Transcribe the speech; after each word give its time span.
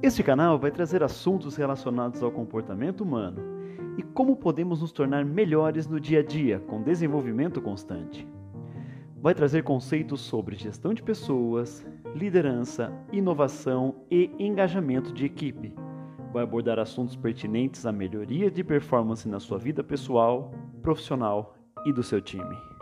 Este 0.00 0.22
canal 0.22 0.60
vai 0.60 0.70
trazer 0.70 1.02
assuntos 1.02 1.56
relacionados 1.56 2.22
ao 2.22 2.30
comportamento 2.30 3.00
humano 3.00 3.42
e 3.96 4.02
como 4.02 4.36
podemos 4.36 4.80
nos 4.80 4.92
tornar 4.92 5.24
melhores 5.24 5.88
no 5.88 5.98
dia 5.98 6.20
a 6.20 6.22
dia 6.22 6.60
com 6.60 6.80
desenvolvimento 6.80 7.60
constante. 7.60 8.24
Vai 9.20 9.34
trazer 9.34 9.64
conceitos 9.64 10.20
sobre 10.20 10.54
gestão 10.54 10.94
de 10.94 11.02
pessoas, 11.02 11.84
liderança, 12.14 12.92
inovação 13.12 13.96
e 14.08 14.30
engajamento 14.38 15.12
de 15.12 15.26
equipe. 15.26 15.74
Vai 16.32 16.44
abordar 16.44 16.78
assuntos 16.78 17.16
pertinentes 17.16 17.84
à 17.84 17.90
melhoria 17.90 18.52
de 18.52 18.62
performance 18.62 19.28
na 19.28 19.40
sua 19.40 19.58
vida 19.58 19.82
pessoal, 19.82 20.52
profissional 20.80 21.56
e 21.84 21.92
do 21.92 22.04
seu 22.04 22.20
time. 22.20 22.77